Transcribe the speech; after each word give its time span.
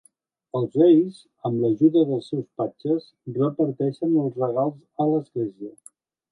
Els 0.59 0.77
Reis, 0.79 1.19
amb 1.49 1.61
l'ajuda 1.65 2.03
dels 2.13 2.31
seus 2.33 2.49
patges, 2.63 3.07
reparteixen 3.37 4.19
els 4.25 4.43
regals 4.45 4.85
a 5.07 5.11
l'Església. 5.15 5.75